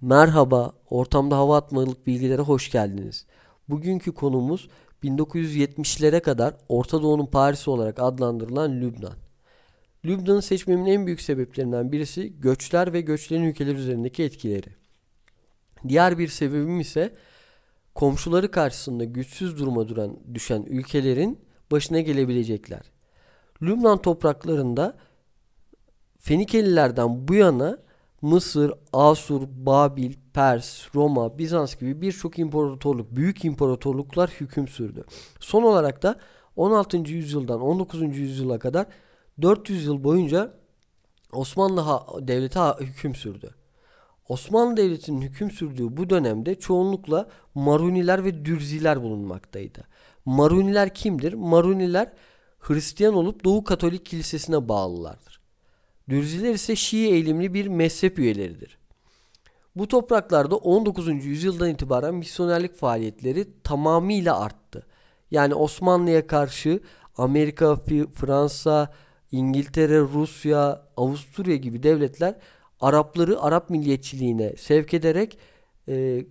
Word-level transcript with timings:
Merhaba, 0.00 0.72
ortamda 0.90 1.36
hava 1.36 1.56
atmalık 1.56 2.06
bilgilere 2.06 2.42
hoş 2.42 2.70
geldiniz. 2.70 3.26
Bugünkü 3.68 4.12
konumuz 4.12 4.68
1970'lere 5.04 6.20
kadar 6.20 6.54
Orta 6.68 7.02
Doğu'nun 7.02 7.26
Paris'i 7.26 7.70
olarak 7.70 7.98
adlandırılan 7.98 8.80
Lübnan. 8.80 9.14
Lübnan'ı 10.04 10.42
seçmemin 10.42 10.86
en 10.86 11.06
büyük 11.06 11.20
sebeplerinden 11.20 11.92
birisi 11.92 12.40
göçler 12.40 12.92
ve 12.92 13.00
göçlerin 13.00 13.42
ülkeler 13.42 13.74
üzerindeki 13.74 14.22
etkileri. 14.22 14.68
Diğer 15.88 16.18
bir 16.18 16.28
sebebim 16.28 16.80
ise 16.80 17.14
komşuları 17.94 18.50
karşısında 18.50 19.04
güçsüz 19.04 19.58
duruma 19.58 19.88
duran 19.88 20.18
düşen 20.34 20.62
ülkelerin 20.62 21.40
başına 21.70 22.00
gelebilecekler. 22.00 22.82
Lübnan 23.62 24.02
topraklarında 24.02 24.96
Fenikelilerden 26.18 27.28
bu 27.28 27.34
yana 27.34 27.83
Mısır, 28.24 28.72
Asur, 28.92 29.42
Babil, 29.48 30.14
Pers, 30.34 30.94
Roma, 30.94 31.38
Bizans 31.38 31.76
gibi 31.76 32.00
birçok 32.00 32.38
imparatorluk, 32.38 33.16
büyük 33.16 33.44
imparatorluklar 33.44 34.30
hüküm 34.30 34.68
sürdü. 34.68 35.04
Son 35.40 35.62
olarak 35.62 36.02
da 36.02 36.18
16. 36.56 36.96
yüzyıldan 36.96 37.60
19. 37.60 38.18
yüzyıla 38.18 38.58
kadar 38.58 38.86
400 39.42 39.84
yıl 39.84 40.04
boyunca 40.04 40.54
Osmanlı 41.32 41.84
Devleti 42.28 42.84
hüküm 42.84 43.14
sürdü. 43.14 43.50
Osmanlı 44.28 44.76
Devleti'nin 44.76 45.22
hüküm 45.22 45.50
sürdüğü 45.50 45.96
bu 45.96 46.10
dönemde 46.10 46.54
çoğunlukla 46.54 47.28
Maruniler 47.54 48.24
ve 48.24 48.44
Dürziler 48.44 49.02
bulunmaktaydı. 49.02 49.84
Maruniler 50.24 50.94
kimdir? 50.94 51.32
Maruniler 51.32 52.12
Hristiyan 52.58 53.14
olup 53.14 53.44
Doğu 53.44 53.64
Katolik 53.64 54.06
Kilisesi'ne 54.06 54.68
bağlılardır. 54.68 55.43
Dürziler 56.08 56.54
ise 56.54 56.76
Şii 56.76 57.10
eğilimli 57.10 57.54
bir 57.54 57.66
mezhep 57.66 58.18
üyeleridir. 58.18 58.78
Bu 59.76 59.88
topraklarda 59.88 60.56
19. 60.56 61.24
yüzyıldan 61.24 61.70
itibaren 61.70 62.14
misyonerlik 62.14 62.74
faaliyetleri 62.74 63.46
tamamıyla 63.62 64.40
arttı. 64.40 64.86
Yani 65.30 65.54
Osmanlı'ya 65.54 66.26
karşı 66.26 66.80
Amerika, 67.16 67.76
Fransa, 68.14 68.92
İngiltere, 69.32 70.00
Rusya, 70.00 70.82
Avusturya 70.96 71.56
gibi 71.56 71.82
devletler 71.82 72.34
Arapları 72.80 73.40
Arap 73.40 73.70
milliyetçiliğine 73.70 74.56
sevk 74.56 74.94
ederek 74.94 75.38
e, 75.88 76.24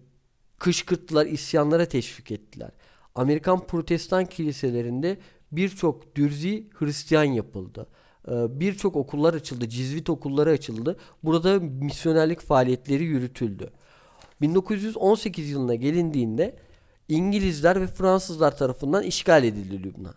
kışkırttılar, 0.60 1.26
isyanlara 1.26 1.86
teşvik 1.86 2.32
ettiler. 2.32 2.72
Amerikan 3.16 3.68
protestan 3.68 4.26
kiliselerinde 4.26 5.18
birçok 5.52 6.16
dürzi 6.16 6.68
Hristiyan 6.74 7.24
yapıldı. 7.24 7.88
Ee, 8.28 8.60
birçok 8.60 8.96
okullar 8.96 9.34
açıldı, 9.34 9.70
cizvit 9.70 10.10
okulları 10.10 10.50
açıldı. 10.50 10.98
Burada 11.24 11.60
misyonerlik 11.60 12.42
faaliyetleri 12.42 13.04
yürütüldü. 13.04 13.70
1918 14.42 15.50
yılına 15.50 15.76
gelindiğinde 15.76 16.56
İngilizler 17.10 17.82
ve 17.82 17.88
Fransızlar 17.88 18.58
tarafından 18.58 19.04
işgal 19.04 19.44
edildi 19.44 19.84
Lübnan. 19.84 20.14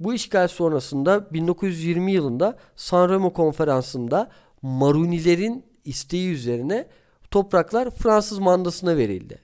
Bu 0.00 0.14
işgal 0.14 0.48
sonrasında 0.48 1.32
1920 1.32 2.12
yılında 2.12 2.58
San 2.76 3.08
Remo 3.08 3.32
konferansında 3.32 4.30
Marunilerin 4.62 5.64
isteği 5.84 6.32
üzerine 6.32 6.86
topraklar 7.30 7.90
Fransız 7.90 8.38
mandasına 8.38 8.96
verildi. 8.96 9.38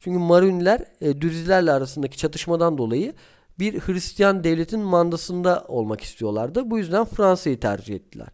Çünkü 0.00 0.18
Maruniler 0.18 0.84
e, 1.00 1.20
Dürzilerle 1.20 1.72
arasındaki 1.72 2.16
çatışmadan 2.16 2.78
dolayı 2.78 3.14
bir 3.58 3.80
Hristiyan 3.80 4.44
devletin 4.44 4.80
mandasında 4.80 5.64
olmak 5.68 6.00
istiyorlardı. 6.00 6.70
Bu 6.70 6.78
yüzden 6.78 7.04
Fransa'yı 7.04 7.60
tercih 7.60 7.94
ettiler. 7.94 8.28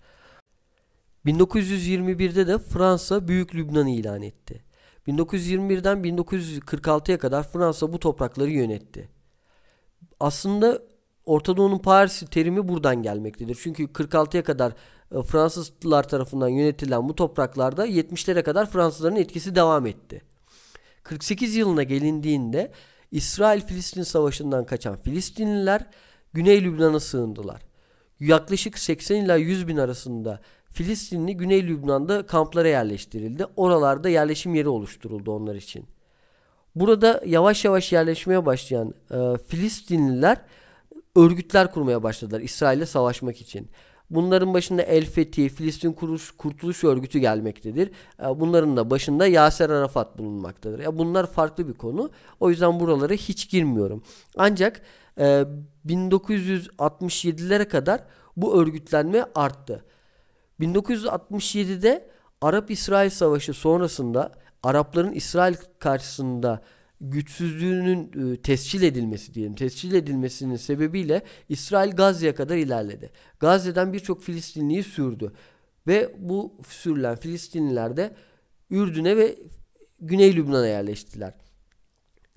1921'de 1.27 2.47
de 2.47 2.59
Fransa 2.59 3.29
Büyük 3.29 3.55
Lübnan'ı 3.55 3.91
ilan 3.91 4.23
etti. 4.23 4.65
1921'den 5.09 5.99
1946'ya 5.99 7.19
kadar 7.19 7.49
Fransa 7.49 7.93
bu 7.93 7.99
toprakları 7.99 8.51
yönetti. 8.51 9.09
Aslında 10.21 10.83
Orta 11.27 11.57
Doğu'nun 11.57 11.79
Paris'i 11.79 12.27
terimi 12.27 12.69
buradan 12.69 13.03
gelmektedir. 13.03 13.59
Çünkü 13.63 13.85
46'ya 13.85 14.45
kadar 14.45 14.73
e, 15.13 15.23
Fransızlar 15.23 16.09
tarafından 16.09 16.49
yönetilen 16.49 17.09
bu 17.09 17.15
topraklarda 17.15 17.87
70'lere 17.87 18.43
kadar 18.43 18.71
Fransızların 18.71 19.17
etkisi 19.17 19.55
devam 19.55 19.87
etti. 19.87 20.23
48 21.03 21.57
yılına 21.57 21.83
gelindiğinde 21.83 22.73
İsrail-Filistin 23.15 24.03
savaşından 24.03 24.67
kaçan 24.67 24.97
Filistinliler 24.97 25.87
Güney 26.33 26.65
Lübnan'a 26.65 27.01
sığındılar. 27.01 27.63
Yaklaşık 28.21 28.79
80 28.79 29.17
ila 29.17 29.37
100 29.37 29.69
bin 29.69 29.77
arasında 29.77 30.41
Filistinli 30.71 31.37
Güney 31.37 31.67
Lübnan'da 31.67 32.27
kamplara 32.27 32.69
yerleştirildi. 32.69 33.47
Oralarda 33.57 34.09
yerleşim 34.09 34.55
yeri 34.55 34.69
oluşturuldu 34.69 35.33
onlar 35.33 35.55
için. 35.55 35.87
Burada 36.75 37.23
yavaş 37.27 37.65
yavaş 37.65 37.93
yerleşmeye 37.93 38.47
başlayan 38.47 38.95
e, 39.11 39.39
Filistinliler 39.47 40.39
örgütler 41.17 41.73
kurmaya 41.73 42.03
başladılar 42.03 42.41
İsrail'le 42.41 42.85
savaşmak 42.85 43.41
için. 43.41 43.69
Bunların 44.11 44.55
başında 44.55 44.83
El 44.83 45.05
Fethi, 45.07 45.49
Filistin 45.49 45.93
Kuruluş, 45.93 46.31
Kurtuluş 46.31 46.85
Örgütü 46.85 47.19
gelmektedir. 47.19 47.91
E, 48.23 48.41
bunların 48.41 48.77
da 48.77 48.91
başında 48.91 49.27
Yaser 49.27 49.71
Arafat 49.71 50.19
bulunmaktadır. 50.19 50.79
Ya 50.79 50.99
bunlar 50.99 51.27
farklı 51.27 51.69
bir 51.69 51.75
konu. 51.75 52.11
O 52.41 52.51
yüzden 52.51 52.81
buralara 52.81 53.13
hiç 53.13 53.51
girmiyorum. 53.51 54.03
Ancak 54.37 54.83
1967'lere 55.87 57.63
e, 57.63 57.69
kadar 57.69 58.01
bu 58.37 58.61
örgütlenme 58.61 59.25
arttı. 59.35 59.85
1967'de 60.61 62.09
Arap-İsrail 62.41 63.11
Savaşı 63.11 63.53
sonrasında 63.53 64.33
Arapların 64.63 65.13
İsrail 65.13 65.55
karşısında 65.79 66.61
güçsüzlüğünün 67.01 68.33
e, 68.33 68.43
tescil 68.43 68.83
edilmesi 68.83 69.35
diyelim. 69.35 69.55
Tescil 69.55 69.95
edilmesinin 69.95 70.57
sebebiyle 70.57 71.23
İsrail 71.49 71.97
Gazze'ye 71.97 72.35
kadar 72.35 72.57
ilerledi. 72.57 73.11
Gazze'den 73.41 73.93
birçok 73.93 74.23
Filistinliyi 74.23 74.83
sürdü. 74.83 75.33
Ve 75.87 76.15
bu 76.19 76.55
sürülen 76.69 77.17
Filistinliler 77.17 77.97
de 77.97 78.15
Ürdün'e 78.71 79.17
ve 79.17 79.39
Güney 80.01 80.37
Lübnan'a 80.37 80.67
yerleştiler. 80.67 81.35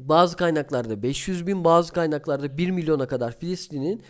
Bazı 0.01 0.37
kaynaklarda 0.37 1.03
500 1.03 1.47
bin, 1.47 1.63
bazı 1.63 1.93
kaynaklarda 1.93 2.57
1 2.57 2.71
milyona 2.71 3.07
kadar 3.07 3.39
Filistin'in 3.39 4.01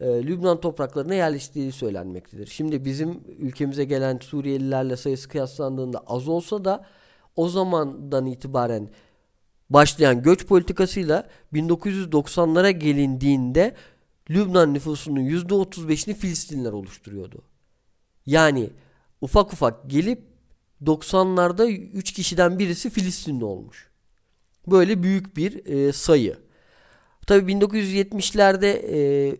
e, 0.00 0.26
Lübnan 0.26 0.60
topraklarına 0.60 1.14
yerleştiği 1.14 1.72
söylenmektedir. 1.72 2.46
Şimdi 2.46 2.84
bizim 2.84 3.20
ülkemize 3.38 3.84
gelen 3.84 4.18
Suriyelilerle 4.18 4.96
sayısı 4.96 5.28
kıyaslandığında 5.28 6.02
az 6.06 6.28
olsa 6.28 6.64
da 6.64 6.86
o 7.36 7.48
zamandan 7.48 8.26
itibaren 8.26 8.88
başlayan 9.72 10.22
göç 10.22 10.46
politikasıyla 10.46 11.28
1990'lara 11.52 12.70
gelindiğinde 12.70 13.74
Lübnan 14.30 14.74
nüfusunun 14.74 15.20
%35'ini 15.20 16.14
Filistinliler 16.14 16.72
oluşturuyordu. 16.72 17.42
Yani 18.26 18.70
ufak 19.20 19.52
ufak 19.52 19.90
gelip 19.90 20.22
90'larda 20.84 21.66
3 21.70 22.12
kişiden 22.12 22.58
birisi 22.58 22.90
Filistinli 22.90 23.44
olmuş. 23.44 23.90
Böyle 24.66 25.02
büyük 25.02 25.36
bir 25.36 25.66
e, 25.66 25.92
sayı. 25.92 26.36
Tabi 27.26 27.52
1970'lerde 27.52 28.66
e, 28.66 29.36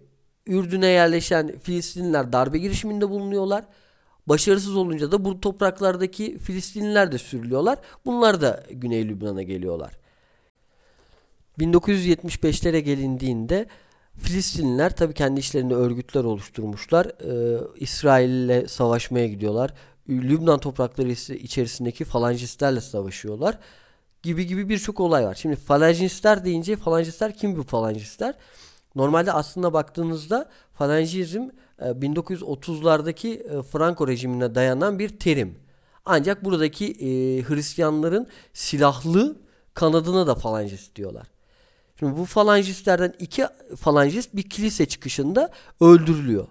Ürdün'e 0.47 0.87
yerleşen 0.87 1.59
Filistinliler 1.59 2.33
darbe 2.33 2.59
girişiminde 2.59 3.11
bulunuyorlar. 3.11 3.65
Başarısız 4.27 4.77
olunca 4.77 5.13
da 5.13 5.25
bu 5.25 5.41
topraklardaki 5.41 6.39
Filistinliler 6.39 7.13
de 7.13 7.19
sürülüyorlar. 7.19 7.79
Bunlar 8.05 8.41
da 8.41 8.65
Güney 8.71 9.09
Lübnan'a 9.09 9.43
geliyorlar. 9.43 10.02
1975'lere 11.59 12.79
gelindiğinde 12.79 13.69
Filistinliler 14.19 14.97
tabii 14.97 15.15
kendi 15.15 15.41
işlerinde 15.41 15.75
örgütler 15.75 16.25
oluşturmuşlar. 16.25 17.07
Ee, 17.07 17.61
İsrail 17.77 18.31
ile 18.31 18.69
savaşmaya 18.69 19.27
gidiyorlar. 19.27 19.75
Lübnan 20.09 20.59
toprakları 20.59 21.11
içerisindeki 21.35 22.05
falancistlerle 22.05 22.81
savaşıyorlar. 22.81 23.59
Gibi 24.23 24.47
gibi 24.47 24.69
birçok 24.69 25.01
olay 25.01 25.25
var. 25.25 25.35
Şimdi 25.35 25.57
falancistler 25.57 26.45
deyince 26.45 26.77
falancistler 26.77 27.37
kim 27.37 27.57
bu 27.57 27.63
falancistler? 27.63 28.35
Normalde 28.95 29.33
aslında 29.33 29.73
baktığınızda 29.73 30.49
falancizm 30.75 31.49
1930'lardaki 31.81 33.29
e, 33.29 33.59
e, 33.59 33.63
Franco 33.63 34.09
rejimine 34.09 34.55
dayanan 34.55 34.99
bir 34.99 35.19
terim. 35.19 35.59
Ancak 36.05 36.45
buradaki 36.45 36.87
e, 36.87 37.43
Hristiyanların 37.43 38.27
silahlı 38.53 39.37
kanadına 39.75 40.27
da 40.27 40.35
falancist 40.35 40.97
diyorlar. 40.97 41.27
Şimdi 42.03 42.17
bu 42.17 42.25
falangistlerden 42.25 43.15
iki 43.19 43.47
falangist 43.77 44.37
bir 44.37 44.43
kilise 44.43 44.87
çıkışında 44.87 45.51
öldürülüyor. 45.81 46.47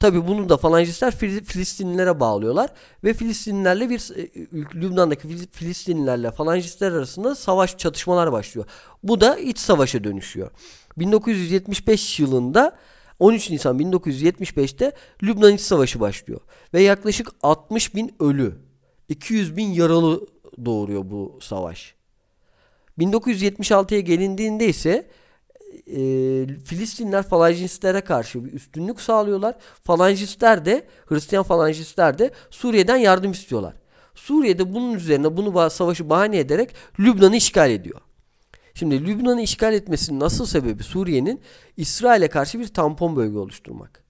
Tabi 0.00 0.28
bunu 0.28 0.48
da 0.48 0.56
falangistler 0.56 1.16
Filistinlilere 1.44 2.20
bağlıyorlar 2.20 2.70
ve 3.04 3.14
Filistinlilerle 3.14 3.90
bir 3.90 4.16
e, 4.16 4.30
Lübnan'daki 4.74 5.46
Filistinlilerle 5.50 6.30
falangistler 6.30 6.92
arasında 6.92 7.34
savaş 7.34 7.78
çatışmalar 7.78 8.32
başlıyor. 8.32 8.66
Bu 9.02 9.20
da 9.20 9.38
iç 9.38 9.58
savaşa 9.58 10.04
dönüşüyor. 10.04 10.50
1975 10.98 12.20
yılında 12.20 12.76
13 13.18 13.50
Nisan 13.50 13.78
1975'te 13.78 14.92
Lübnan 15.22 15.54
İç 15.54 15.60
Savaşı 15.60 16.00
başlıyor 16.00 16.40
ve 16.74 16.82
yaklaşık 16.82 17.28
60 17.42 17.94
bin 17.94 18.14
ölü, 18.20 18.54
200 19.08 19.56
bin 19.56 19.72
yaralı 19.72 20.26
doğuruyor 20.64 21.10
bu 21.10 21.38
savaş. 21.42 21.99
1976'ya 23.00 24.00
gelindiğinde 24.00 24.68
ise 24.68 25.06
e, 25.86 26.00
Filistinler 26.64 27.22
falancistlere 27.22 28.00
karşı 28.00 28.44
bir 28.44 28.52
üstünlük 28.52 29.00
sağlıyorlar. 29.00 29.56
Falancistler 29.82 30.64
de 30.64 30.86
Hristiyan 31.06 31.42
falancistler 31.42 32.18
de 32.18 32.30
Suriye'den 32.50 32.96
yardım 32.96 33.32
istiyorlar. 33.32 33.74
Suriye'de 34.14 34.74
bunun 34.74 34.94
üzerine 34.94 35.36
bunu 35.36 35.70
savaşı 35.70 36.10
bahane 36.10 36.38
ederek 36.38 36.74
Lübnan'ı 37.00 37.36
işgal 37.36 37.70
ediyor. 37.70 38.00
Şimdi 38.74 39.06
Lübnan'ı 39.06 39.42
işgal 39.42 39.74
etmesinin 39.74 40.20
nasıl 40.20 40.46
sebebi 40.46 40.82
Suriye'nin 40.82 41.40
İsrail'e 41.76 42.28
karşı 42.28 42.60
bir 42.60 42.68
tampon 42.68 43.16
bölge 43.16 43.38
oluşturmak. 43.38 44.09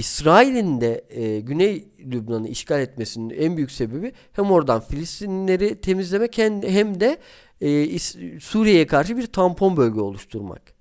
İsrail'in 0.00 0.80
de 0.80 1.04
e, 1.10 1.40
Güney 1.40 1.88
Lübnan'ı 1.98 2.48
işgal 2.48 2.80
etmesinin 2.80 3.30
en 3.30 3.56
büyük 3.56 3.70
sebebi 3.70 4.12
hem 4.32 4.50
oradan 4.50 4.80
Filistinleri 4.80 5.80
temizlemek 5.80 6.38
hem, 6.38 7.00
de 7.00 7.18
e, 7.60 7.98
Suriye'ye 8.40 8.86
karşı 8.86 9.16
bir 9.16 9.26
tampon 9.26 9.76
bölge 9.76 10.00
oluşturmak. 10.00 10.79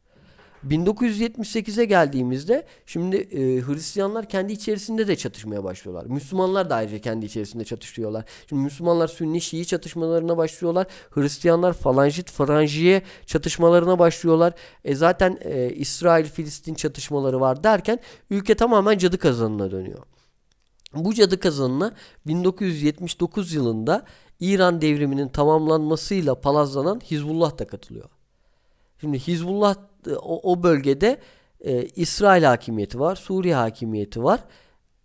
1978'e 0.68 1.86
geldiğimizde 1.86 2.66
şimdi 2.86 3.16
e, 3.16 3.62
Hristiyanlar 3.62 4.30
kendi 4.30 4.54
içerisinde 4.54 5.08
de 5.08 5.16
çatışmaya 5.16 5.64
başlıyorlar. 5.64 6.06
Müslümanlar 6.06 6.70
da 6.70 6.76
ayrıca 6.76 7.00
kendi 7.00 7.26
içerisinde 7.26 7.66
çatışıyorlar. 7.66 8.26
Şimdi 8.50 8.64
Müslümanlar 8.64 9.08
Sünni 9.08 9.42
Şii 9.42 9.66
çatışmalarına 9.66 10.38
başlıyorlar. 10.38 10.88
Hristiyanlar 11.12 11.74
falanjit 11.74 12.32
faranjiye 12.32 13.02
çatışmalarına 13.26 14.00
başlıyorlar. 14.00 14.54
E 14.84 14.96
zaten 14.96 15.38
e, 15.42 15.70
İsrail-Filistin 15.70 16.74
çatışmaları 16.74 17.42
var 17.42 17.64
derken 17.64 18.00
ülke 18.30 18.56
tamamen 18.56 18.98
cadı 18.98 19.18
kazanına 19.18 19.72
dönüyor. 19.72 20.04
Bu 20.94 21.14
cadı 21.14 21.40
kazanına 21.40 21.94
1979 22.28 23.54
yılında 23.54 24.06
İran 24.40 24.82
devriminin 24.82 25.28
tamamlanmasıyla 25.28 26.42
palazlanan 26.42 27.00
Hizbullah 27.00 27.58
da 27.60 27.68
katılıyor. 27.68 28.10
Şimdi 29.02 29.20
Hizbullah 29.20 29.76
o, 30.08 30.52
o 30.52 30.64
bölgede 30.64 31.18
e, 31.62 31.86
İsrail 31.86 32.44
hakimiyeti 32.44 33.00
var, 33.00 33.16
Suriye 33.16 33.56
hakimiyeti 33.56 34.24
var. 34.24 34.40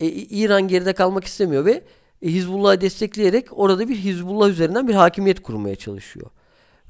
E, 0.00 0.06
İran 0.06 0.69
geride 0.69 0.93
kalmak 0.93 1.25
istemiyor 1.25 1.64
ve 1.64 1.85
e, 2.23 2.29
Hizbullah'ı 2.29 2.81
destekleyerek 2.81 3.58
orada 3.58 3.88
bir 3.88 3.96
Hizbullah 3.96 4.49
üzerinden 4.49 4.88
bir 4.88 4.94
hakimiyet 4.94 5.43
kurmaya 5.43 5.76
çalışıyor. 5.76 6.31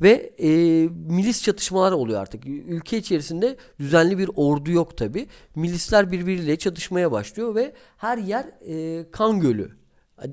Ve 0.02 0.32
e, 0.38 0.48
milis 0.88 1.42
çatışmalar 1.42 1.92
oluyor 1.92 2.20
artık. 2.20 2.46
Ülke 2.46 2.98
içerisinde 2.98 3.56
düzenli 3.78 4.18
bir 4.18 4.30
ordu 4.36 4.70
yok 4.70 4.96
tabi. 4.96 5.26
Milisler 5.54 6.12
birbiriyle 6.12 6.56
çatışmaya 6.56 7.12
başlıyor 7.12 7.54
ve 7.54 7.72
her 7.96 8.18
yer 8.18 8.44
e, 8.66 9.10
kan 9.10 9.40
gölü. 9.40 9.70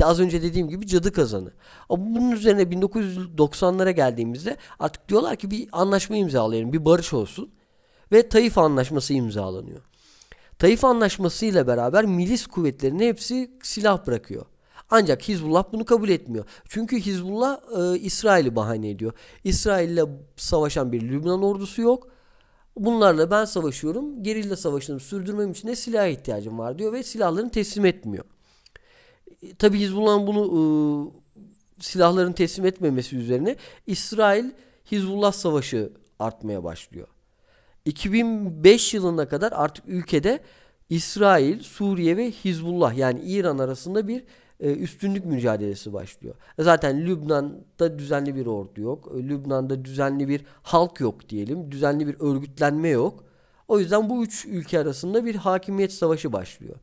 Az 0.01 0.19
önce 0.19 0.41
dediğim 0.41 0.69
gibi 0.69 0.87
cadı 0.87 1.11
kazanı. 1.11 1.51
Ama 1.89 2.05
bunun 2.05 2.31
üzerine 2.31 2.61
1990'lara 2.61 3.91
geldiğimizde 3.91 4.57
artık 4.79 5.09
diyorlar 5.09 5.35
ki 5.35 5.51
bir 5.51 5.69
anlaşma 5.71 6.15
imzalayalım, 6.15 6.73
bir 6.73 6.85
barış 6.85 7.13
olsun. 7.13 7.51
Ve 8.11 8.29
Taif 8.29 8.57
Anlaşması 8.57 9.13
imzalanıyor. 9.13 9.81
Taif 10.59 10.85
Anlaşması 10.85 11.45
ile 11.45 11.67
beraber 11.67 12.05
milis 12.05 12.47
kuvvetlerinin 12.47 13.07
hepsi 13.07 13.51
silah 13.63 14.07
bırakıyor. 14.07 14.45
Ancak 14.89 15.21
Hizbullah 15.21 15.63
bunu 15.71 15.85
kabul 15.85 16.09
etmiyor. 16.09 16.45
Çünkü 16.69 16.99
Hizbullah 16.99 17.59
e, 17.77 17.99
İsrail'i 17.99 18.55
bahane 18.55 18.89
ediyor. 18.89 19.13
İsrail'le 19.43 20.05
savaşan 20.35 20.91
bir 20.91 21.01
Lübnan 21.01 21.43
ordusu 21.43 21.81
yok. 21.81 22.07
Bunlarla 22.75 23.31
ben 23.31 23.45
savaşıyorum. 23.45 24.23
Gerilla 24.23 24.55
savaşını 24.55 24.99
sürdürmem 24.99 25.51
için 25.51 25.67
de 25.67 25.75
silah 25.75 26.07
ihtiyacım 26.07 26.59
var 26.59 26.79
diyor 26.79 26.93
ve 26.93 27.03
silahlarını 27.03 27.51
teslim 27.51 27.85
etmiyor. 27.85 28.25
E, 29.43 29.55
Tabi 29.55 29.79
Hizbullah'ın 29.79 30.27
bunu 30.27 30.43
e, 30.45 30.61
silahların 31.83 32.33
teslim 32.33 32.65
etmemesi 32.65 33.17
üzerine 33.17 33.55
İsrail 33.87 34.45
Hizbullah 34.91 35.31
savaşı 35.31 35.91
artmaya 36.19 36.63
başlıyor. 36.63 37.07
2005 37.85 38.93
yılına 38.93 39.27
kadar 39.27 39.51
artık 39.51 39.87
ülkede 39.87 40.39
İsrail, 40.89 41.59
Suriye 41.59 42.17
ve 42.17 42.31
Hizbullah 42.31 42.97
yani 42.97 43.21
İran 43.21 43.57
arasında 43.57 44.07
bir 44.07 44.23
e, 44.59 44.73
üstünlük 44.73 45.25
mücadelesi 45.25 45.93
başlıyor. 45.93 46.35
Zaten 46.59 47.05
Lübnan'da 47.05 47.99
düzenli 47.99 48.35
bir 48.35 48.45
ordu 48.45 48.81
yok. 48.81 49.11
E, 49.15 49.23
Lübnan'da 49.23 49.85
düzenli 49.85 50.27
bir 50.27 50.41
halk 50.63 50.99
yok 50.99 51.29
diyelim. 51.29 51.71
Düzenli 51.71 52.07
bir 52.07 52.15
örgütlenme 52.19 52.89
yok. 52.89 53.23
O 53.67 53.79
yüzden 53.79 54.09
bu 54.09 54.23
üç 54.23 54.45
ülke 54.45 54.79
arasında 54.79 55.25
bir 55.25 55.35
hakimiyet 55.35 55.93
savaşı 55.93 56.33
başlıyor. 56.33 56.75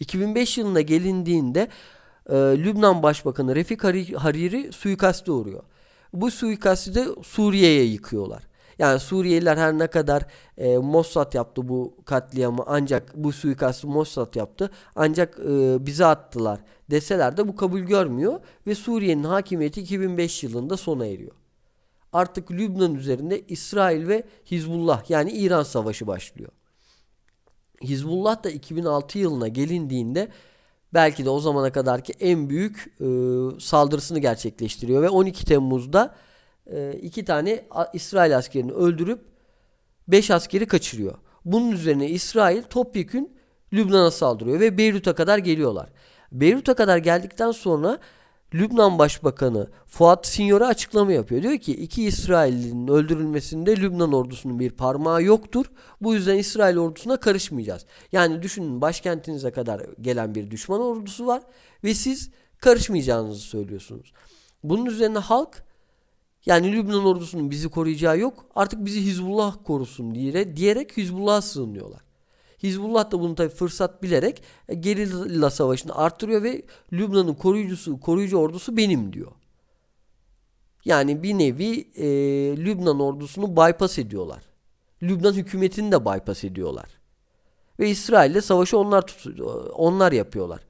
2005 0.00 0.58
yılına 0.58 0.80
gelindiğinde 0.80 1.68
e, 2.28 2.34
Lübnan 2.34 3.02
Başbakanı 3.02 3.56
Refik 3.56 3.84
Hariri 3.84 4.72
suikaste 4.72 5.32
uğruyor. 5.32 5.62
Bu 6.12 6.30
suikasti 6.30 6.94
de 6.94 7.06
Suriye'ye 7.22 7.84
yıkıyorlar. 7.84 8.42
Yani 8.78 9.00
Suriyeliler 9.00 9.56
her 9.56 9.78
ne 9.78 9.86
kadar 9.86 10.26
e, 10.58 10.78
Mossad 10.78 11.34
yaptı 11.34 11.68
bu 11.68 11.96
katliamı 12.04 12.62
ancak 12.66 13.16
bu 13.16 13.32
suikastı 13.32 13.86
Mossad 13.86 14.34
yaptı 14.34 14.70
ancak 14.94 15.38
e, 15.38 15.86
bize 15.86 16.06
attılar 16.06 16.60
deseler 16.90 17.36
de 17.36 17.48
bu 17.48 17.56
kabul 17.56 17.80
görmüyor 17.80 18.40
ve 18.66 18.74
Suriye'nin 18.74 19.24
hakimiyeti 19.24 19.80
2005 19.80 20.42
yılında 20.42 20.76
sona 20.76 21.06
eriyor. 21.06 21.32
Artık 22.12 22.50
Lübnan 22.50 22.94
üzerinde 22.94 23.42
İsrail 23.48 24.08
ve 24.08 24.24
Hizbullah 24.50 25.10
yani 25.10 25.32
İran 25.32 25.62
savaşı 25.62 26.06
başlıyor. 26.06 26.50
Hizbullah 27.82 28.44
da 28.44 28.50
2006 28.50 29.18
yılına 29.18 29.48
gelindiğinde 29.48 30.28
belki 30.94 31.24
de 31.24 31.30
o 31.30 31.40
zamana 31.40 31.72
kadarki 31.72 32.12
en 32.20 32.50
büyük 32.50 32.94
e, 33.00 33.06
saldırısını 33.60 34.18
gerçekleştiriyor 34.18 35.02
ve 35.02 35.08
12 35.08 35.44
Temmuz'da 35.44 36.14
e, 36.66 36.92
iki 36.92 37.24
tane 37.24 37.64
İsrail 37.92 38.36
askerini 38.36 38.72
öldürüp 38.72 39.20
beş 40.08 40.30
askeri 40.30 40.66
kaçırıyor. 40.66 41.14
Bunun 41.44 41.72
üzerine 41.72 42.08
İsrail 42.08 42.62
topyekün 42.62 43.36
Lübnan'a 43.72 44.10
saldırıyor 44.10 44.60
ve 44.60 44.78
Beyrut'a 44.78 45.14
kadar 45.14 45.38
geliyorlar. 45.38 45.88
Beyrut'a 46.32 46.74
kadar 46.74 46.98
geldikten 46.98 47.50
sonra 47.50 47.98
Lübnan 48.54 48.98
Başbakanı 48.98 49.70
Fuat 49.86 50.26
Sinyor'a 50.26 50.66
açıklama 50.66 51.12
yapıyor. 51.12 51.42
Diyor 51.42 51.58
ki 51.58 51.72
iki 51.72 52.04
İsrail'in 52.04 52.88
öldürülmesinde 52.88 53.76
Lübnan 53.76 54.12
ordusunun 54.12 54.58
bir 54.58 54.70
parmağı 54.70 55.22
yoktur. 55.22 55.66
Bu 56.00 56.14
yüzden 56.14 56.38
İsrail 56.38 56.76
ordusuna 56.76 57.16
karışmayacağız. 57.16 57.86
Yani 58.12 58.42
düşünün 58.42 58.80
başkentinize 58.80 59.50
kadar 59.50 59.82
gelen 60.00 60.34
bir 60.34 60.50
düşman 60.50 60.80
ordusu 60.80 61.26
var 61.26 61.42
ve 61.84 61.94
siz 61.94 62.30
karışmayacağınızı 62.58 63.40
söylüyorsunuz. 63.40 64.12
Bunun 64.62 64.86
üzerine 64.86 65.18
halk 65.18 65.65
yani 66.46 66.72
Lübnan 66.72 67.04
ordusunun 67.04 67.50
bizi 67.50 67.68
koruyacağı 67.68 68.18
yok. 68.18 68.46
Artık 68.54 68.84
bizi 68.84 69.00
Hizbullah 69.02 69.56
korusun 69.64 70.14
diye, 70.14 70.56
diyerek 70.56 70.96
Hizbullah'a 70.96 71.42
sığınıyorlar. 71.42 72.00
Hizbullah 72.62 73.10
da 73.10 73.20
bunu 73.20 73.34
tabi 73.34 73.48
fırsat 73.48 74.02
bilerek 74.02 74.42
e, 74.68 74.74
gerilla 74.74 75.50
savaşını 75.50 75.94
arttırıyor 75.94 76.42
ve 76.42 76.62
Lübnan'ın 76.92 77.34
koruyucusu, 77.34 78.00
koruyucu 78.00 78.36
ordusu 78.36 78.76
benim 78.76 79.12
diyor. 79.12 79.32
Yani 80.84 81.22
bir 81.22 81.38
nevi 81.38 81.88
e, 81.94 82.06
Lübnan 82.56 83.00
ordusunu 83.00 83.56
bypass 83.56 83.98
ediyorlar. 83.98 84.42
Lübnan 85.02 85.32
hükümetini 85.32 85.92
de 85.92 86.04
bypass 86.04 86.44
ediyorlar. 86.44 86.88
Ve 87.80 87.90
İsrail'le 87.90 88.40
savaşı 88.40 88.78
onlar 88.78 89.06
tutuyor, 89.06 89.70
onlar 89.74 90.12
yapıyorlar. 90.12 90.60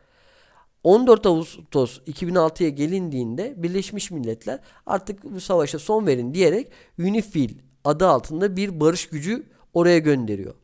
14 0.87 1.27
Ağustos 1.27 1.99
2006'ya 1.99 2.69
gelindiğinde 2.69 3.55
Birleşmiş 3.57 4.11
Milletler 4.11 4.61
artık 4.87 5.25
bu 5.25 5.41
savaşa 5.41 5.79
son 5.79 6.07
verin 6.07 6.35
diyerek 6.35 6.71
UNIFIL 6.99 7.51
adı 7.85 8.07
altında 8.07 8.57
bir 8.57 8.81
barış 8.81 9.09
gücü 9.09 9.47
oraya 9.75 9.99
gönderiyor. 9.99 10.55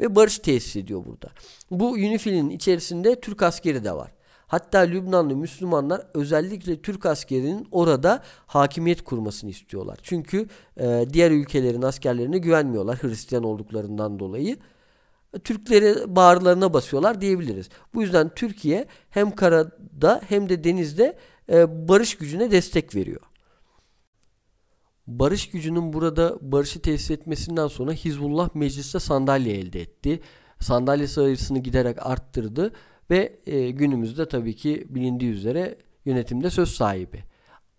Ve 0.00 0.14
barış 0.14 0.38
tesis 0.38 0.76
ediyor 0.76 1.04
burada. 1.06 1.28
Bu 1.70 1.90
UNIFIL'in 1.90 2.50
içerisinde 2.50 3.20
Türk 3.20 3.42
askeri 3.42 3.84
de 3.84 3.92
var. 3.92 4.12
Hatta 4.46 4.78
Lübnanlı 4.78 5.36
Müslümanlar 5.36 6.06
özellikle 6.14 6.82
Türk 6.82 7.06
askerinin 7.06 7.68
orada 7.72 8.22
hakimiyet 8.46 9.04
kurmasını 9.04 9.50
istiyorlar. 9.50 9.98
Çünkü 10.02 10.46
e, 10.80 11.06
diğer 11.12 11.30
ülkelerin 11.30 11.82
askerlerine 11.82 12.38
güvenmiyorlar 12.38 13.02
Hristiyan 13.02 13.44
olduklarından 13.44 14.18
dolayı. 14.18 14.56
Türkleri 15.44 16.16
bağırlarına 16.16 16.72
basıyorlar 16.72 17.20
diyebiliriz. 17.20 17.68
Bu 17.94 18.02
yüzden 18.02 18.28
Türkiye 18.34 18.86
hem 19.10 19.30
karada 19.30 20.20
hem 20.28 20.48
de 20.48 20.64
denizde 20.64 21.18
e, 21.52 21.88
barış 21.88 22.14
gücüne 22.14 22.50
destek 22.50 22.94
veriyor. 22.94 23.20
Barış 25.06 25.50
gücünün 25.50 25.92
burada 25.92 26.38
barışı 26.40 26.82
tesis 26.82 27.10
etmesinden 27.10 27.66
sonra 27.66 27.92
Hizbullah 27.92 28.54
mecliste 28.54 29.00
sandalye 29.00 29.54
elde 29.54 29.80
etti. 29.80 30.20
Sandalye 30.60 31.06
sayısını 31.06 31.58
giderek 31.58 32.06
arttırdı 32.06 32.72
ve 33.10 33.38
e, 33.46 33.70
günümüzde 33.70 34.28
tabii 34.28 34.56
ki 34.56 34.86
bilindiği 34.88 35.30
üzere 35.30 35.78
yönetimde 36.04 36.50
söz 36.50 36.68
sahibi. 36.68 37.24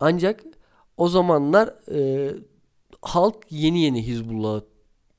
Ancak 0.00 0.44
o 0.96 1.08
zamanlar 1.08 1.74
e, 1.94 2.30
halk 3.02 3.36
yeni 3.50 3.82
yeni 3.82 4.06
Hizbullah'ı 4.06 4.64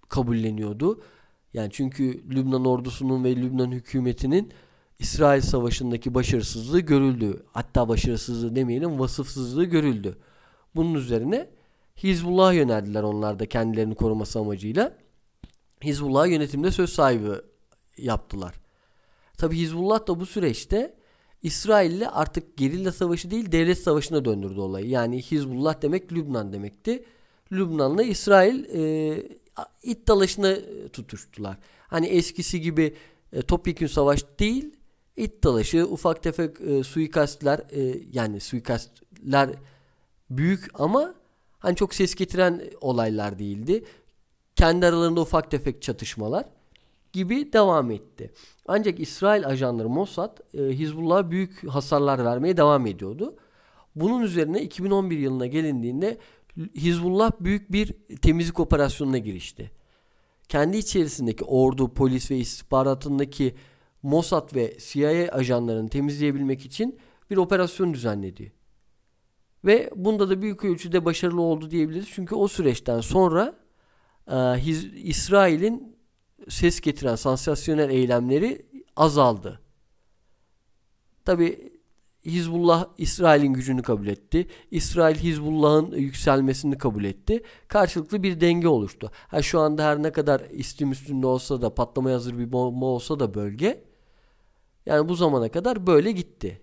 kabulleniyordu 0.10 1.02
yani 1.54 1.70
çünkü 1.72 2.30
Lübnan 2.30 2.66
ordusunun 2.66 3.24
ve 3.24 3.36
Lübnan 3.36 3.72
hükümetinin 3.72 4.52
İsrail 5.00 5.42
Savaşı'ndaki 5.42 6.14
başarısızlığı 6.14 6.80
görüldü. 6.80 7.44
Hatta 7.52 7.90
başarısızlığı 7.90 8.56
demeyelim 8.56 9.00
vasıfsızlığı 9.00 9.66
görüldü. 9.66 10.18
Bunun 10.76 10.94
üzerine 10.94 11.50
Hizbullah'a 12.04 12.54
yöneldiler 12.54 13.04
onlar 13.04 13.40
da 13.40 13.46
kendilerini 13.46 13.96
koruması 13.96 14.40
amacıyla. 14.40 14.98
Hizbullah 15.84 16.28
yönetimde 16.28 16.72
söz 16.72 16.90
sahibi 16.90 17.30
yaptılar. 17.98 18.56
Tabi 19.38 19.58
Hizbullah 19.58 20.08
da 20.08 20.20
bu 20.20 20.26
süreçte 20.26 20.96
İsrail'le 21.44 22.08
artık 22.12 22.58
gerilla 22.58 22.92
savaşı 22.92 23.32
değil 23.32 23.52
devlet 23.52 23.80
savaşına 23.80 24.26
döndürdü 24.26 24.60
olayı. 24.60 24.88
Yani 24.88 25.22
Hizbullah 25.22 25.82
demek 25.82 26.14
Lübnan 26.14 26.54
demekti. 26.54 27.06
Lübnan'la 27.52 28.04
İsrail 28.04 28.66
e, 28.66 29.41
it 29.84 30.08
dalaşına 30.08 30.56
tutuştular. 30.94 31.58
Hani 31.88 32.08
eskisi 32.08 32.62
gibi 32.62 32.96
e, 33.34 33.42
topyekun 33.42 33.88
savaş 33.88 34.26
değil 34.40 34.76
it 35.18 35.44
dalaşı 35.44 35.88
ufak 35.88 36.24
tefek 36.24 36.62
e, 36.62 36.84
suikastler 36.84 37.60
e, 37.72 38.02
yani 38.12 38.40
suikastler 38.40 39.50
büyük 40.30 40.80
ama 40.82 41.14
hani 41.60 41.76
çok 41.76 41.94
ses 41.94 42.16
getiren 42.16 42.62
olaylar 42.82 43.40
değildi. 43.40 43.84
Kendi 44.56 44.86
aralarında 44.86 45.22
ufak 45.22 45.52
tefek 45.52 45.82
çatışmalar 45.82 46.46
gibi 47.14 47.54
devam 47.54 47.92
etti. 47.92 48.34
Ancak 48.68 49.00
İsrail 49.00 49.48
ajanları 49.48 49.90
Mossad 49.90 50.38
e, 50.54 50.64
Hizbullah'a 50.64 51.32
büyük 51.32 51.70
hasarlar 51.70 52.26
vermeye 52.26 52.58
devam 52.58 52.88
ediyordu. 52.88 53.36
Bunun 53.96 54.22
üzerine 54.22 54.62
2011 54.62 55.20
yılına 55.20 55.46
gelindiğinde 55.46 56.18
Hizbullah 56.76 57.32
büyük 57.40 57.72
bir 57.72 57.94
temizlik 58.22 58.60
operasyonuna 58.60 59.18
girişti. 59.18 59.72
Kendi 60.50 60.78
içerisindeki 60.78 61.44
ordu, 61.44 61.94
polis 61.94 62.32
ve 62.32 62.38
istihbaratındaki 62.38 63.56
Mossad 64.04 64.56
ve 64.56 64.78
CIA 64.80 65.32
ajanlarını 65.32 65.90
temizleyebilmek 65.90 66.66
için 66.66 67.00
bir 67.30 67.38
operasyon 67.38 67.94
düzenledi. 67.94 68.54
Ve 69.66 69.92
bunda 69.96 70.30
da 70.30 70.42
büyük 70.42 70.66
ölçüde 70.66 71.06
başarılı 71.06 71.42
oldu 71.42 71.72
diyebiliriz. 71.72 72.08
Çünkü 72.12 72.36
o 72.36 72.48
süreçten 72.48 73.02
sonra 73.02 73.56
e, 74.28 74.62
İsrail'in 74.96 75.98
ses 76.50 76.82
getiren 76.82 77.16
sansasyonel 77.16 77.90
eylemleri 77.90 78.66
azaldı. 78.96 79.62
Tabi 81.26 81.71
Hizbullah 82.26 82.88
İsrail'in 82.98 83.54
gücünü 83.54 83.82
kabul 83.82 84.08
etti. 84.08 84.48
İsrail 84.72 85.16
Hizbullah'ın 85.16 85.92
yükselmesini 85.92 86.78
kabul 86.78 87.04
etti. 87.04 87.44
Karşılıklı 87.68 88.24
bir 88.24 88.42
denge 88.42 88.68
oluştu. 88.68 89.12
Ha 89.28 89.42
şu 89.42 89.60
anda 89.60 89.86
her 89.86 90.04
ne 90.04 90.12
kadar 90.12 90.42
istim 90.52 90.92
üstünde 90.92 91.28
olsa 91.28 91.62
da 91.62 91.76
patlamaya 91.76 92.16
hazır 92.16 92.38
bir 92.38 92.52
bomba 92.52 92.86
olsa 92.86 93.20
da 93.20 93.34
bölge 93.34 93.84
yani 94.86 95.10
bu 95.10 95.16
zamana 95.16 95.50
kadar 95.50 95.88
böyle 95.88 96.12
gitti. 96.12 96.62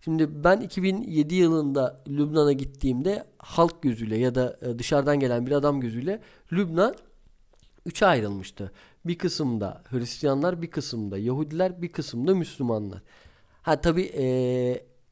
Şimdi 0.00 0.44
ben 0.44 0.60
2007 0.60 1.34
yılında 1.34 2.02
Lübnan'a 2.08 2.52
gittiğimde 2.52 3.24
halk 3.38 3.82
gözüyle 3.82 4.16
ya 4.16 4.34
da 4.34 4.58
e, 4.62 4.78
dışarıdan 4.78 5.20
gelen 5.20 5.46
bir 5.46 5.52
adam 5.52 5.80
gözüyle 5.80 6.20
Lübnan 6.52 6.94
üçe 7.86 8.06
ayrılmıştı. 8.06 8.72
Bir 9.04 9.18
kısımda 9.18 9.82
Hristiyanlar, 9.90 10.62
bir 10.62 10.70
kısımda 10.70 11.18
Yahudiler, 11.18 11.82
bir 11.82 11.92
kısımda 11.92 12.34
Müslümanlar. 12.34 13.02
Ha 13.68 13.80
tabi 13.80 14.02
e, 14.02 14.24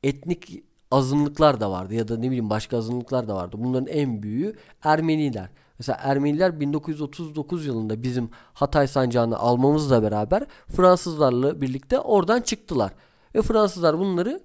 etnik 0.03 0.63
azınlıklar 0.91 1.61
da 1.61 1.71
vardı 1.71 1.95
ya 1.95 2.09
da 2.09 2.17
ne 2.17 2.27
bileyim 2.27 2.51
başka 2.51 2.79
azınlıklar 2.79 3.29
da 3.29 3.35
vardı. 3.35 3.57
Bunların 3.59 3.87
en 3.87 4.23
büyüğü 4.23 4.57
Ermeniler. 4.83 5.49
Mesela 5.79 5.99
Ermeniler 6.03 6.61
1939 6.61 7.67
yılında 7.67 8.03
bizim 8.03 8.31
Hatay 8.55 8.87
sancağını 8.87 9.39
almamızla 9.39 10.03
beraber 10.03 10.47
Fransızlarla 10.69 11.61
birlikte 11.61 11.99
oradan 11.99 12.41
çıktılar. 12.41 12.93
Ve 13.35 13.43
Fransızlar 13.43 13.99
bunları 13.99 14.41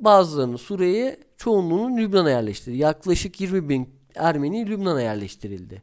bazılarını 0.00 0.58
Suriye'ye 0.58 1.20
çoğunluğunu 1.36 1.96
Lübnan'a 1.96 2.30
yerleştirdi. 2.30 2.76
Yaklaşık 2.76 3.40
20 3.40 3.68
bin 3.68 3.90
Ermeni 4.14 4.66
Lübnan'a 4.66 5.02
yerleştirildi. 5.02 5.82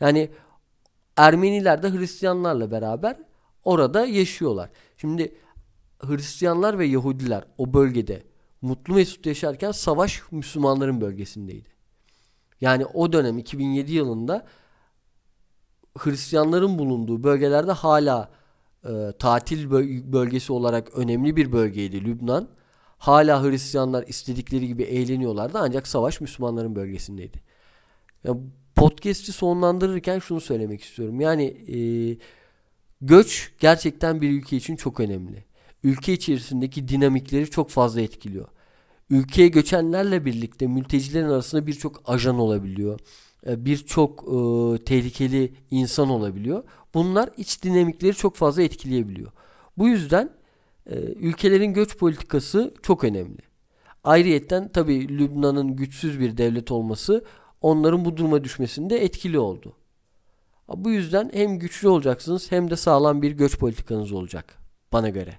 Yani 0.00 0.30
Ermeniler 1.16 1.82
de 1.82 1.90
Hristiyanlarla 1.90 2.70
beraber 2.70 3.16
orada 3.64 4.06
yaşıyorlar. 4.06 4.70
Şimdi 4.96 5.34
Hristiyanlar 5.98 6.78
ve 6.78 6.86
Yahudiler 6.86 7.44
o 7.58 7.72
bölgede 7.74 8.22
mutlu 8.62 8.94
mesut 8.94 9.26
yaşarken 9.26 9.72
savaş 9.72 10.22
Müslümanların 10.30 11.00
bölgesindeydi. 11.00 11.68
Yani 12.60 12.86
o 12.86 13.12
dönem 13.12 13.38
2007 13.38 13.92
yılında 13.92 14.46
Hristiyanların 15.98 16.78
bulunduğu 16.78 17.22
bölgelerde 17.22 17.72
hala 17.72 18.30
e, 18.84 19.12
tatil 19.18 19.70
bölgesi 20.12 20.52
olarak 20.52 20.98
önemli 20.98 21.36
bir 21.36 21.52
bölgeydi 21.52 22.04
Lübnan. 22.04 22.48
Hala 22.98 23.44
Hristiyanlar 23.44 24.04
istedikleri 24.06 24.66
gibi 24.66 24.82
eğleniyorlardı 24.82 25.58
ancak 25.58 25.86
savaş 25.86 26.20
Müslümanların 26.20 26.76
bölgesindeydi. 26.76 27.40
Yani 28.24 28.40
podcast'i 28.74 29.32
sonlandırırken 29.32 30.18
şunu 30.18 30.40
söylemek 30.40 30.82
istiyorum. 30.82 31.20
Yani 31.20 31.44
e, 31.44 31.78
göç 33.00 33.52
gerçekten 33.58 34.20
bir 34.20 34.30
ülke 34.30 34.56
için 34.56 34.76
çok 34.76 35.00
önemli. 35.00 35.44
Ülke 35.84 36.12
içerisindeki 36.12 36.88
dinamikleri 36.88 37.50
çok 37.50 37.70
fazla 37.70 38.00
etkiliyor. 38.00 38.48
Ülkeye 39.10 39.48
göçenlerle 39.48 40.24
birlikte 40.24 40.66
mültecilerin 40.66 41.28
arasında 41.28 41.66
birçok 41.66 42.02
ajan 42.04 42.38
olabiliyor. 42.38 43.00
E, 43.46 43.64
birçok 43.64 44.22
e, 44.22 44.84
tehlikeli 44.84 45.54
insan 45.70 46.10
olabiliyor. 46.10 46.64
Bunlar 46.94 47.30
iç 47.36 47.62
dinamikleri 47.62 48.14
çok 48.14 48.36
fazla 48.36 48.62
etkileyebiliyor. 48.62 49.32
Bu 49.78 49.88
yüzden 49.88 50.30
e, 50.86 50.96
ülkelerin 50.98 51.72
göç 51.72 51.96
politikası 51.96 52.74
çok 52.82 53.04
önemli. 53.04 53.38
Ayrıyetten 54.04 54.68
tabi 54.68 55.18
Lübnan'ın 55.18 55.76
güçsüz 55.76 56.20
bir 56.20 56.36
devlet 56.36 56.70
olması 56.70 57.24
onların 57.60 58.04
bu 58.04 58.16
duruma 58.16 58.44
düşmesinde 58.44 59.04
etkili 59.04 59.38
oldu. 59.38 59.76
Bu 60.76 60.90
yüzden 60.90 61.30
hem 61.34 61.58
güçlü 61.58 61.88
olacaksınız 61.88 62.52
hem 62.52 62.70
de 62.70 62.76
sağlam 62.76 63.22
bir 63.22 63.30
göç 63.30 63.58
politikanız 63.58 64.12
olacak 64.12 64.58
bana 64.92 65.08
göre. 65.08 65.38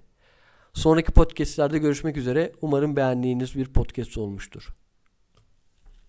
Sonraki 0.78 1.12
podcastlerde 1.12 1.78
görüşmek 1.78 2.18
üzere. 2.18 2.52
Umarım 2.62 2.96
beğendiğiniz 2.96 3.56
bir 3.56 3.66
podcast 3.66 4.18
olmuştur. 4.18 4.77